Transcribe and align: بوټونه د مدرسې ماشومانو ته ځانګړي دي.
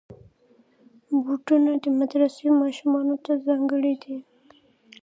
بوټونه 1.23 1.71
د 1.83 1.85
مدرسې 1.99 2.47
ماشومانو 2.61 3.15
ته 3.25 3.31
ځانګړي 3.45 3.93
دي. 4.03 4.17